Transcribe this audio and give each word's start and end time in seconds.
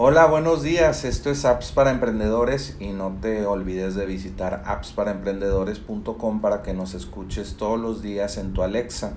Hola, 0.00 0.26
buenos 0.26 0.62
días. 0.62 1.04
Esto 1.04 1.28
es 1.28 1.44
Apps 1.44 1.72
para 1.72 1.90
Emprendedores 1.90 2.76
y 2.78 2.90
no 2.92 3.16
te 3.20 3.44
olvides 3.46 3.96
de 3.96 4.06
visitar 4.06 4.62
appsparaemprendedores.com 4.64 6.40
para 6.40 6.62
que 6.62 6.72
nos 6.72 6.94
escuches 6.94 7.56
todos 7.56 7.80
los 7.80 8.00
días 8.00 8.36
en 8.38 8.52
tu 8.52 8.62
Alexa 8.62 9.14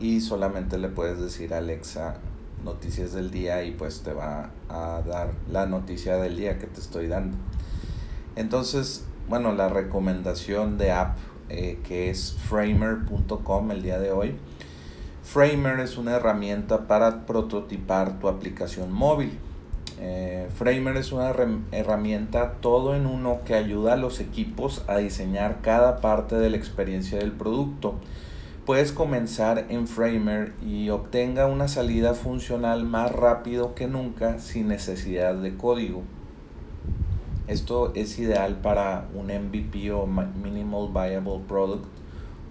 y 0.00 0.22
solamente 0.22 0.78
le 0.78 0.88
puedes 0.88 1.20
decir 1.20 1.52
a 1.52 1.58
Alexa 1.58 2.14
noticias 2.64 3.12
del 3.12 3.30
día 3.30 3.64
y 3.64 3.72
pues 3.72 4.00
te 4.00 4.14
va 4.14 4.48
a 4.70 5.02
dar 5.06 5.34
la 5.50 5.66
noticia 5.66 6.16
del 6.16 6.38
día 6.38 6.58
que 6.58 6.68
te 6.68 6.80
estoy 6.80 7.06
dando. 7.06 7.36
Entonces, 8.34 9.04
bueno, 9.28 9.52
la 9.52 9.68
recomendación 9.68 10.78
de 10.78 10.90
app 10.90 11.18
eh, 11.50 11.80
que 11.84 12.08
es 12.08 12.34
framer.com 12.48 13.70
el 13.72 13.82
día 13.82 13.98
de 13.98 14.10
hoy. 14.10 14.38
Framer 15.22 15.80
es 15.80 15.98
una 15.98 16.12
herramienta 16.12 16.86
para 16.86 17.26
prototipar 17.26 18.18
tu 18.18 18.28
aplicación 18.28 18.90
móvil. 18.90 19.38
Eh, 20.00 20.48
Framer 20.56 20.96
es 20.96 21.10
una 21.10 21.34
herramienta 21.72 22.52
todo 22.60 22.94
en 22.94 23.06
uno 23.06 23.40
que 23.44 23.54
ayuda 23.54 23.94
a 23.94 23.96
los 23.96 24.20
equipos 24.20 24.84
a 24.86 24.98
diseñar 24.98 25.60
cada 25.60 26.00
parte 26.00 26.36
de 26.36 26.50
la 26.50 26.56
experiencia 26.56 27.18
del 27.18 27.32
producto. 27.32 27.94
Puedes 28.64 28.92
comenzar 28.92 29.66
en 29.70 29.88
Framer 29.88 30.52
y 30.64 30.90
obtenga 30.90 31.46
una 31.46 31.68
salida 31.68 32.14
funcional 32.14 32.84
más 32.84 33.10
rápido 33.10 33.74
que 33.74 33.88
nunca 33.88 34.38
sin 34.38 34.68
necesidad 34.68 35.34
de 35.34 35.56
código. 35.56 36.02
Esto 37.48 37.92
es 37.94 38.18
ideal 38.18 38.56
para 38.56 39.08
un 39.14 39.28
MVP 39.28 39.90
o 39.90 40.06
Minimal 40.06 40.90
Viable 40.92 41.40
Product, 41.48 41.86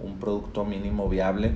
un 0.04 0.18
producto 0.18 0.66
mínimo 0.66 1.08
viable, 1.08 1.54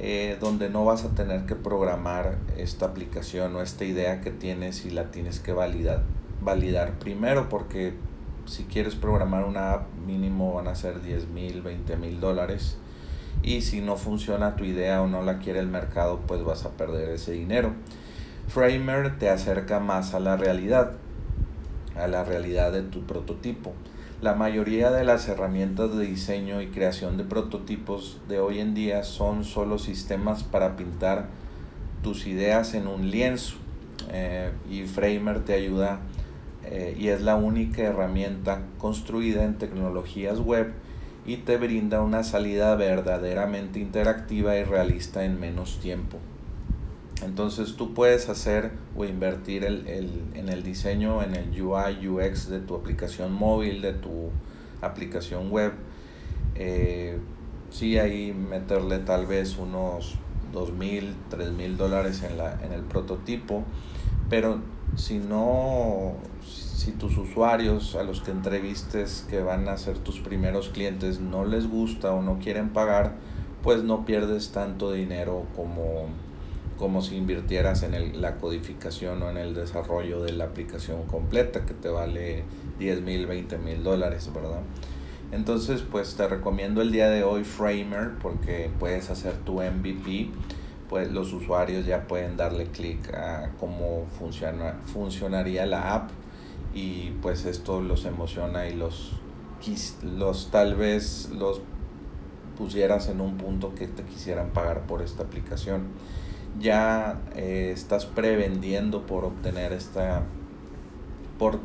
eh, 0.00 0.38
donde 0.40 0.70
no 0.70 0.84
vas 0.84 1.04
a 1.04 1.08
tener 1.10 1.44
que 1.44 1.56
programar 1.56 2.38
esta 2.56 2.86
aplicación 2.86 3.56
o 3.56 3.62
esta 3.62 3.84
idea 3.84 4.20
que 4.20 4.30
tienes 4.30 4.86
y 4.86 4.90
la 4.90 5.10
tienes 5.10 5.40
que 5.40 5.52
validar, 5.52 6.04
validar 6.40 6.98
primero 7.00 7.48
porque 7.48 7.94
si 8.46 8.62
quieres 8.62 8.94
programar 8.94 9.44
una 9.44 9.72
app 9.72 9.94
mínimo 10.06 10.54
van 10.54 10.68
a 10.68 10.76
ser 10.76 11.02
10 11.02 11.28
mil, 11.30 11.62
20 11.62 11.96
mil 11.96 12.20
dólares 12.20 12.76
y 13.42 13.62
si 13.62 13.80
no 13.80 13.96
funciona 13.96 14.54
tu 14.54 14.64
idea 14.64 15.02
o 15.02 15.08
no 15.08 15.22
la 15.22 15.38
quiere 15.40 15.58
el 15.58 15.66
mercado 15.66 16.20
pues 16.28 16.44
vas 16.44 16.64
a 16.64 16.70
perder 16.70 17.08
ese 17.10 17.32
dinero. 17.32 17.72
Framer 18.46 19.18
te 19.18 19.28
acerca 19.28 19.80
más 19.80 20.14
a 20.14 20.20
la 20.20 20.36
realidad 20.36 20.92
a 21.96 22.06
la 22.06 22.22
realidad 22.22 22.70
de 22.70 22.82
tu 22.82 23.04
prototipo. 23.04 23.72
La 24.20 24.34
mayoría 24.34 24.90
de 24.90 25.04
las 25.04 25.28
herramientas 25.28 25.96
de 25.96 26.04
diseño 26.04 26.60
y 26.60 26.66
creación 26.70 27.16
de 27.18 27.22
prototipos 27.22 28.20
de 28.28 28.40
hoy 28.40 28.58
en 28.58 28.74
día 28.74 29.04
son 29.04 29.44
solo 29.44 29.78
sistemas 29.78 30.42
para 30.42 30.74
pintar 30.74 31.26
tus 32.02 32.26
ideas 32.26 32.74
en 32.74 32.88
un 32.88 33.12
lienzo 33.12 33.58
eh, 34.10 34.50
y 34.68 34.82
Framer 34.86 35.44
te 35.44 35.54
ayuda 35.54 36.00
eh, 36.64 36.96
y 36.98 37.08
es 37.08 37.20
la 37.20 37.36
única 37.36 37.82
herramienta 37.82 38.62
construida 38.78 39.44
en 39.44 39.56
tecnologías 39.56 40.40
web 40.40 40.72
y 41.24 41.36
te 41.36 41.56
brinda 41.56 42.02
una 42.02 42.24
salida 42.24 42.74
verdaderamente 42.74 43.78
interactiva 43.78 44.56
y 44.56 44.64
realista 44.64 45.24
en 45.26 45.38
menos 45.38 45.78
tiempo. 45.78 46.18
Entonces 47.22 47.74
tú 47.76 47.94
puedes 47.94 48.28
hacer 48.28 48.70
o 48.96 49.04
invertir 49.04 49.64
en 49.64 50.48
el 50.48 50.62
diseño, 50.62 51.22
en 51.22 51.34
el 51.34 51.60
UI, 51.60 52.08
UX 52.08 52.48
de 52.48 52.60
tu 52.60 52.76
aplicación 52.76 53.32
móvil, 53.32 53.82
de 53.82 53.92
tu 53.92 54.30
aplicación 54.80 55.50
web. 55.50 55.72
Eh, 56.54 57.18
sí, 57.70 57.98
ahí 57.98 58.32
meterle 58.32 58.98
tal 58.98 59.26
vez 59.26 59.58
unos 59.58 60.14
dos 60.52 60.72
mil, 60.72 61.14
tres 61.28 61.50
mil 61.52 61.76
dólares 61.76 62.22
en, 62.22 62.38
la, 62.38 62.58
en 62.62 62.72
el 62.72 62.82
prototipo, 62.82 63.64
pero 64.30 64.60
si 64.96 65.18
no, 65.18 66.14
si 66.44 66.92
tus 66.92 67.18
usuarios 67.18 67.96
a 67.96 68.02
los 68.02 68.20
que 68.20 68.30
entrevistes 68.30 69.26
que 69.28 69.40
van 69.40 69.68
a 69.68 69.76
ser 69.76 69.98
tus 69.98 70.20
primeros 70.20 70.70
clientes 70.70 71.20
no 71.20 71.44
les 71.44 71.68
gusta 71.68 72.12
o 72.12 72.22
no 72.22 72.38
quieren 72.38 72.70
pagar, 72.70 73.16
pues 73.62 73.82
no 73.82 74.04
pierdes 74.06 74.52
tanto 74.52 74.92
dinero 74.92 75.44
como 75.54 76.06
como 76.78 77.02
si 77.02 77.16
invirtieras 77.16 77.82
en 77.82 77.94
el, 77.94 78.20
la 78.20 78.36
codificación 78.36 79.22
o 79.22 79.30
en 79.30 79.36
el 79.36 79.54
desarrollo 79.54 80.22
de 80.22 80.32
la 80.32 80.44
aplicación 80.44 81.04
completa 81.04 81.66
que 81.66 81.74
te 81.74 81.88
vale 81.88 82.44
10 82.78 83.02
mil, 83.02 83.26
20 83.26 83.58
mil 83.58 83.82
dólares, 83.82 84.30
¿verdad? 84.32 84.60
Entonces, 85.32 85.82
pues 85.82 86.14
te 86.14 86.26
recomiendo 86.26 86.80
el 86.80 86.90
día 86.90 87.10
de 87.10 87.22
hoy 87.22 87.44
Framer 87.44 88.12
porque 88.22 88.70
puedes 88.78 89.10
hacer 89.10 89.34
tu 89.44 89.60
MVP, 89.60 90.30
pues 90.88 91.10
los 91.12 91.32
usuarios 91.32 91.84
ya 91.84 92.06
pueden 92.06 92.36
darle 92.36 92.66
clic 92.66 93.12
a 93.12 93.50
cómo 93.60 94.06
funciona, 94.18 94.76
funcionaría 94.86 95.66
la 95.66 95.94
app 95.94 96.10
y 96.72 97.10
pues 97.20 97.44
esto 97.44 97.82
los 97.82 98.06
emociona 98.06 98.68
y 98.68 98.74
los, 98.74 99.12
los 100.02 100.50
tal 100.50 100.76
vez 100.76 101.28
los 101.30 101.60
pusieras 102.56 103.08
en 103.08 103.20
un 103.20 103.36
punto 103.36 103.74
que 103.74 103.86
te 103.86 104.04
quisieran 104.04 104.50
pagar 104.50 104.86
por 104.86 105.02
esta 105.02 105.24
aplicación 105.24 105.88
ya 106.58 107.20
eh, 107.36 107.70
estás 107.72 108.06
prevendiendo 108.06 109.06
por 109.06 109.24
obtener 109.24 109.72
esta 109.72 110.22
por 111.38 111.60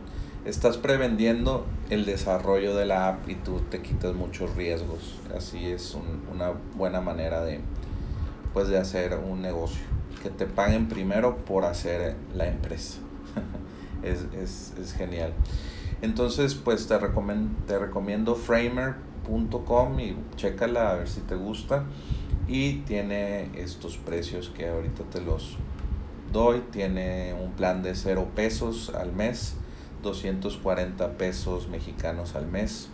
estás 0.46 0.78
prevendiendo 0.78 1.66
el 1.90 2.06
desarrollo 2.06 2.76
de 2.76 2.86
la 2.86 3.08
app 3.08 3.30
y 3.30 3.36
tú 3.36 3.62
te 3.70 3.82
quitas 3.82 4.14
muchos 4.14 4.56
riesgos. 4.56 5.20
Así 5.36 5.66
es 5.66 5.98
una 6.32 6.52
buena 6.76 7.02
manera 7.02 7.44
de 7.44 7.62
pues 8.54 8.68
de 8.68 8.78
hacer 8.78 9.18
un 9.18 9.42
negocio. 9.42 9.82
Que 10.22 10.30
te 10.30 10.46
paguen 10.46 10.88
primero 10.88 11.38
por 11.38 11.66
hacer 11.66 12.16
la 12.34 12.48
empresa. 12.48 13.00
Es, 14.04 14.26
es, 14.38 14.74
es, 14.78 14.92
genial. 14.92 15.32
Entonces 16.02 16.56
pues 16.56 16.88
te, 16.90 17.00
recomiendo, 17.00 17.58
te 17.66 17.80
recomiendo 17.80 18.36
framer.com 18.36 19.98
y 19.98 20.18
chécala 20.36 20.92
a 20.92 20.96
ver 20.96 21.08
si 21.08 21.22
te 21.22 21.36
gusta 21.36 21.86
y 22.48 22.80
tiene 22.80 23.50
estos 23.56 23.98
precios 23.98 24.50
que 24.50 24.68
ahorita 24.68 25.04
te 25.06 25.22
los 25.22 25.58
doy. 26.32 26.62
Tiene 26.72 27.34
un 27.34 27.52
plan 27.52 27.82
de 27.82 27.96
0 27.96 28.30
pesos 28.36 28.92
al 28.94 29.14
mes, 29.14 29.56
240 30.02 31.18
pesos 31.18 31.70
mexicanos 31.70 32.36
al 32.36 32.48
mes. 32.48 32.90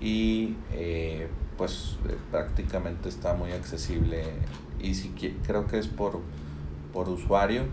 Y 0.00 0.54
eh, 0.72 1.28
pues 1.56 1.96
eh, 2.08 2.16
prácticamente 2.30 3.08
está 3.08 3.34
muy 3.34 3.52
accesible. 3.52 4.24
Y 4.80 4.94
si 4.94 5.10
creo 5.10 5.66
que 5.66 5.78
es 5.78 5.88
por, 5.88 6.20
por 6.92 7.08
usuario 7.08 7.64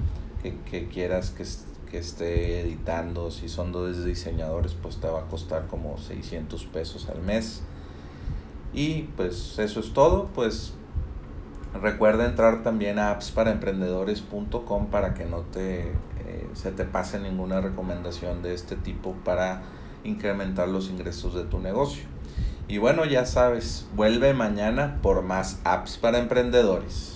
que, 0.41 0.57
que 0.69 0.87
quieras 0.87 1.29
que, 1.29 1.45
que 1.89 1.99
esté 1.99 2.61
editando, 2.61 3.31
si 3.31 3.47
son 3.47 3.71
dos 3.71 4.03
diseñadores 4.03 4.73
pues 4.73 4.97
te 4.97 5.07
va 5.07 5.21
a 5.21 5.27
costar 5.27 5.67
como 5.67 5.97
600 5.97 6.65
pesos 6.65 7.07
al 7.07 7.21
mes. 7.21 7.61
Y 8.73 9.03
pues 9.15 9.57
eso 9.59 9.79
es 9.79 9.93
todo, 9.93 10.29
pues 10.33 10.73
Recuerda 11.81 12.25
entrar 12.25 12.63
también 12.63 12.99
a 12.99 13.11
appsparaemprendedores.com 13.11 14.87
para 14.87 15.13
que 15.13 15.25
no 15.25 15.41
te, 15.41 15.89
eh, 15.89 16.49
se 16.53 16.71
te 16.71 16.85
pase 16.85 17.19
ninguna 17.19 17.61
recomendación 17.61 18.41
de 18.41 18.53
este 18.53 18.75
tipo 18.75 19.13
para 19.23 19.61
incrementar 20.03 20.67
los 20.69 20.89
ingresos 20.89 21.33
de 21.33 21.43
tu 21.43 21.59
negocio. 21.59 22.03
Y 22.67 22.77
bueno, 22.77 23.05
ya 23.05 23.25
sabes, 23.25 23.87
vuelve 23.93 24.33
mañana 24.33 24.99
por 25.01 25.21
más 25.21 25.59
apps 25.65 25.97
para 25.97 26.17
emprendedores. 26.17 27.14